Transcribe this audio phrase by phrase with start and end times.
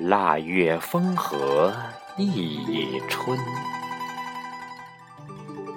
[0.00, 1.74] 腊月风和
[2.16, 3.38] 一春，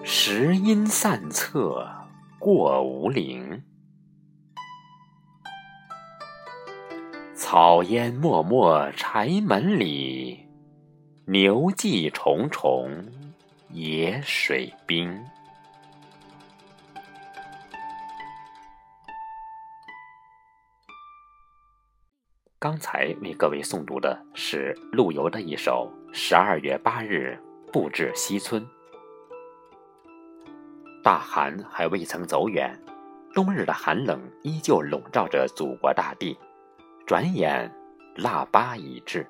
[0.01, 1.85] 时阴散策
[2.39, 3.61] 过吴陵。
[7.35, 10.47] 草烟漠漠柴门里，
[11.25, 12.89] 牛迹重重
[13.71, 15.21] 野水滨。
[22.63, 27.37] 刚才为各位诵读的是陆游的一首《十二月八日
[27.73, 28.65] 步至西村》。
[31.03, 32.73] 大寒还未曾走远，
[33.33, 36.39] 冬日的寒冷依旧笼罩着祖国大地。
[37.05, 37.69] 转眼，
[38.15, 39.27] 腊八已至。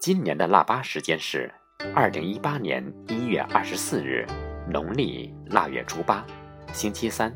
[0.00, 1.52] 今年的腊八时间是
[1.94, 4.26] 二零一八年一月二十四日，
[4.66, 6.24] 农历腊月初八，
[6.72, 7.30] 星期三。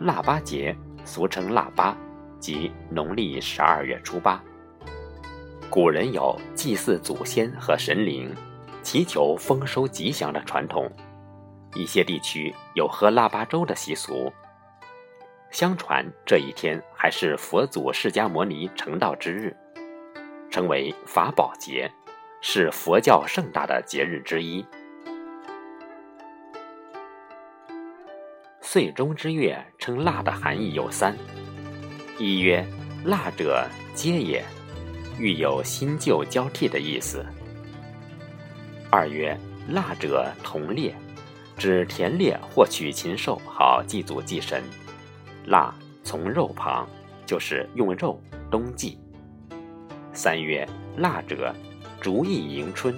[0.00, 1.96] 腊八节俗称腊八。
[2.42, 4.42] 即农历十二月初八，
[5.70, 8.34] 古人有祭祀祖先和神灵，
[8.82, 10.90] 祈求丰收吉祥的传统。
[11.76, 14.32] 一些地区有喝腊八粥的习俗。
[15.52, 19.56] 相传这一天还是佛祖释迦牟尼成道之日，
[20.50, 21.88] 称为法宝节，
[22.40, 24.66] 是佛教盛大的节日之一。
[28.60, 31.16] 岁中之月称腊的含义有三。
[32.18, 32.64] 一曰
[33.04, 34.44] 腊者皆也，
[35.18, 37.24] 欲有新旧交替的意思。
[38.90, 39.36] 二曰
[39.68, 40.94] 腊者同猎，
[41.56, 44.62] 指田猎获取禽兽，好祭祖祭神。
[45.46, 45.74] 腊
[46.04, 46.86] 从肉旁，
[47.26, 48.98] 就是用肉冬祭。
[50.12, 50.68] 三曰
[50.98, 51.52] 腊者
[52.00, 52.94] 逐意迎春，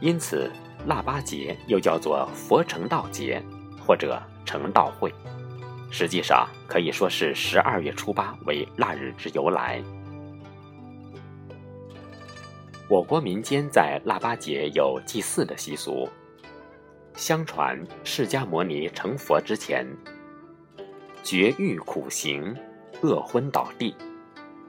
[0.00, 0.50] 因此
[0.86, 3.42] 腊八节又叫做佛成道节，
[3.86, 5.12] 或者成道会。
[5.90, 9.82] 实际上可以说是十二月初八为腊日之由来。
[12.88, 16.08] 我国民间在腊八节有祭祀的习俗。
[17.16, 19.86] 相传释迦牟尼成佛之前，
[21.24, 22.56] 绝欲苦行，
[23.02, 23.94] 饿昏倒地，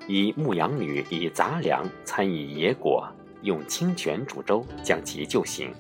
[0.08, 3.08] 以牧羊女以杂粮参以野果，
[3.44, 5.72] 用清泉煮粥将其救醒。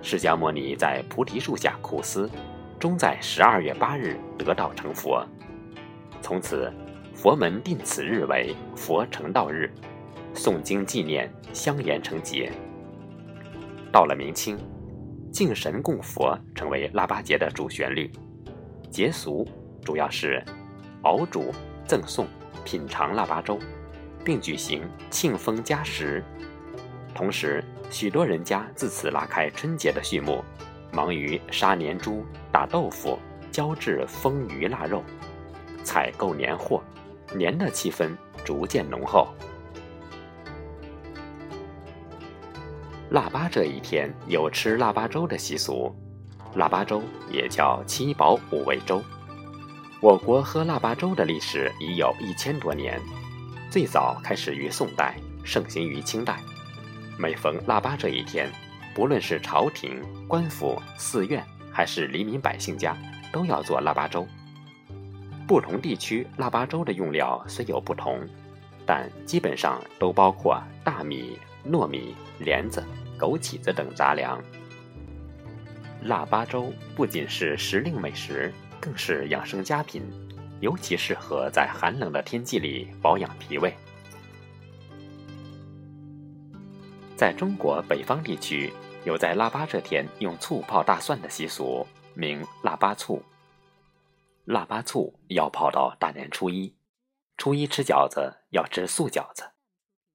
[0.00, 2.30] 释迦牟尼在菩提树下苦思。
[2.84, 5.26] 终在十二月八日得道成佛，
[6.20, 6.70] 从此
[7.14, 9.72] 佛门定此日为佛成道日，
[10.34, 12.52] 诵经纪念，香严成节。
[13.90, 14.58] 到了明清，
[15.32, 18.12] 敬神供佛成为腊八节的主旋律，
[18.90, 19.48] 节俗
[19.82, 20.44] 主要是
[21.04, 21.54] 熬煮、
[21.86, 22.26] 赠送、
[22.66, 23.58] 品尝腊八粥，
[24.22, 26.22] 并举行庆丰加食。
[27.14, 30.44] 同时，许多人家自此拉开春节的序幕。
[30.94, 33.18] 忙于杀年猪、打豆腐、
[33.50, 35.02] 浇制丰鱼腊肉，
[35.82, 36.82] 采购年货，
[37.34, 39.28] 年的气氛逐渐浓厚。
[43.10, 45.94] 腊八这一天有吃腊八粥的习俗，
[46.54, 49.02] 腊八粥也叫七宝五味粥。
[50.00, 53.00] 我国喝腊八粥的历史已有一千多年，
[53.70, 56.38] 最早开始于宋代，盛行于清代。
[57.18, 58.50] 每逢腊八这一天。
[58.94, 62.96] 不论是朝廷、官府、寺院，还是黎民百姓家，
[63.32, 64.24] 都要做腊八粥。
[65.48, 68.20] 不同地区腊八粥的用料虽有不同，
[68.86, 71.36] 但基本上都包括大米、
[71.68, 72.82] 糯米、莲子、
[73.18, 74.40] 枸杞子等杂粮。
[76.02, 80.02] 腊八粥不仅是时令美食，更是养生佳品，
[80.60, 83.74] 尤其适合在寒冷的天气里保养脾胃。
[87.16, 88.72] 在中国北方地区，
[89.04, 93.22] 有在腊八这天用醋泡大蒜的习俗，名腊八醋。
[94.46, 96.74] 腊八醋要泡到大年初一，
[97.36, 99.44] 初一吃饺子要吃素饺子，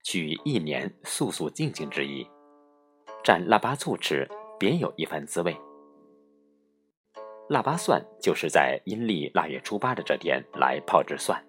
[0.03, 2.27] 取一年素素静静之意。
[3.24, 4.27] 蘸腊八醋吃，
[4.59, 5.56] 别有一番滋味。
[7.47, 11.44] 腊八蒜就是在阴历腊月初八的这天来泡制蒜，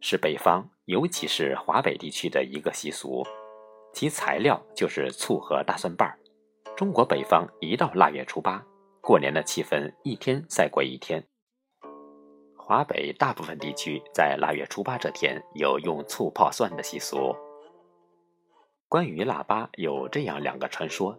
[0.00, 3.24] 是北方尤其是华北地区的一个习俗。
[3.92, 6.19] 其材料就是醋和大蒜瓣儿。
[6.80, 8.64] 中国北方一到腊月初八，
[9.02, 11.22] 过年的气氛一天赛过一天。
[12.56, 17.36] 华北大部分地区在腊月初八这天有用醋泡蒜的习俗。
[18.88, 21.18] 关于腊八，有这样两个传说。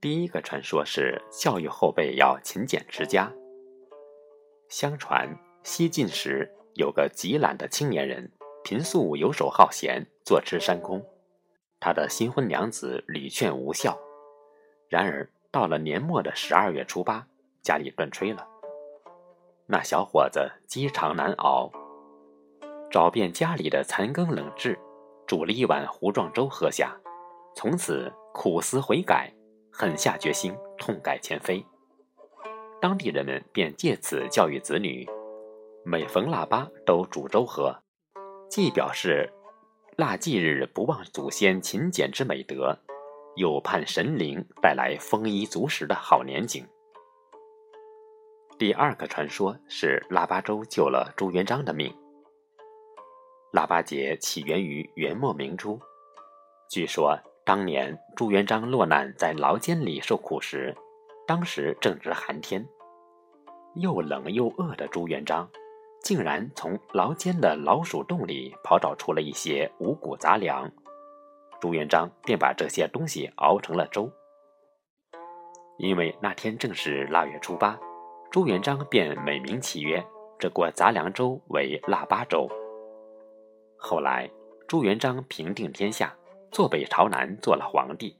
[0.00, 3.32] 第一个传说是教育后辈要勤俭持家。
[4.68, 5.28] 相传
[5.64, 8.30] 西晋时有个极懒的青年人，
[8.62, 11.04] 平素游手好闲，坐吃山空。
[11.80, 13.98] 他的新婚娘子屡劝无效，
[14.90, 17.24] 然而到了年末的十二月初八，
[17.62, 18.44] 家里断炊了。
[19.66, 21.70] 那小伙子饥肠难熬，
[22.90, 24.76] 找遍家里的残羹冷炙，
[25.28, 26.96] 煮了一碗糊状粥喝下，
[27.54, 29.32] 从此苦思悔改，
[29.72, 31.64] 狠下决心痛改前非。
[32.80, 35.08] 当地人们便借此教育子女，
[35.84, 37.72] 每逢腊八都煮粥喝，
[38.48, 39.32] 既表示
[39.96, 42.76] 腊祭日不忘祖先勤俭之美德，
[43.36, 46.66] 又盼神灵带来丰衣足食的好年景。
[48.58, 51.94] 第二个传说是腊八粥救了朱元璋的命。
[53.52, 55.80] 腊八节起源于元末明初，
[56.70, 60.76] 据说当年朱元璋落难在牢监里受苦时。
[61.26, 62.66] 当时正值寒天，
[63.76, 65.48] 又冷又饿的朱元璋，
[66.02, 70.68] 竟然从牢监的老鼠洞里刨找出了一些五谷杂粮。
[71.60, 74.10] 朱元璋便把这些东西熬成了粥。
[75.78, 77.78] 因为那天正是腊月初八，
[78.30, 80.04] 朱元璋便美名其曰
[80.38, 82.48] ：“这锅杂粮粥为腊八粥。”
[83.78, 84.30] 后来，
[84.68, 86.14] 朱元璋平定天下，
[86.50, 88.14] 坐北朝南，做了皇帝。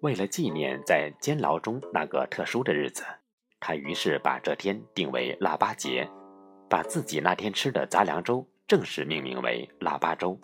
[0.00, 3.04] 为了纪念在监牢中那个特殊的日子，
[3.58, 6.06] 他于是把这天定为腊八节，
[6.68, 10.38] 把自己那天吃的杂粮粥正式命名为腊八粥。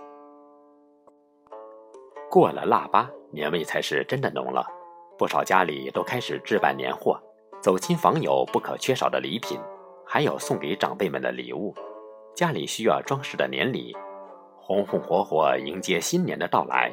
[2.31, 4.65] 过了腊八，年味才是真的浓了，
[5.19, 7.21] 不少家里都开始置办年货，
[7.61, 9.59] 走亲访友不可缺少的礼品，
[10.07, 11.75] 还有送给长辈们的礼物，
[12.33, 13.93] 家里需要装饰的年礼，
[14.61, 16.93] 红红火火迎接新年的到来。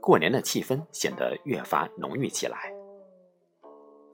[0.00, 2.72] 过年的气氛显得越发浓郁起来。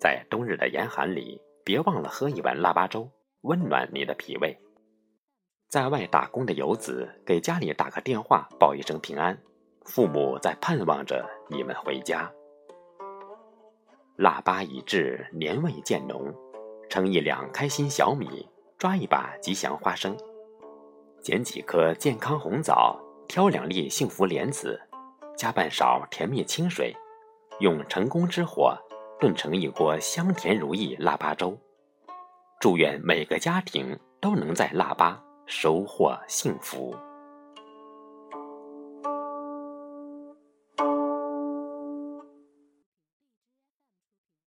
[0.00, 3.08] 在冬日的严寒里，别忘了喝一碗腊八粥，
[3.42, 4.58] 温暖你的脾胃。
[5.70, 9.38] 在外打工的游子，给家里打个电话，报一声平安，
[9.86, 12.30] 父母在盼望着你们回家。
[14.16, 16.34] 腊八已至，年味渐浓，
[16.90, 20.16] 称一两开心小米，抓一把吉祥花生，
[21.20, 22.98] 捡几颗健康红枣，
[23.28, 24.80] 挑两粒幸福莲子。
[25.36, 26.96] 加半勺甜蜜清水，
[27.60, 28.76] 用成功之火
[29.20, 31.56] 炖成一锅香甜如意腊八粥。
[32.58, 36.96] 祝愿每个家庭都能在腊八收获幸福。